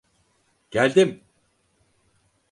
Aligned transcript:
Geldim! 0.71 1.21